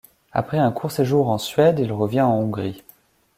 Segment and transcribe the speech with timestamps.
[0.31, 2.83] Après un court séjour en Suède, il revient en Hongrie.